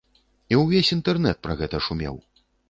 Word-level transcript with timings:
І 0.53 0.57
ўвесь 0.61 0.89
інтэрнэт 0.95 1.37
пра 1.45 1.57
гэта 1.61 1.83
шумеў. 1.89 2.19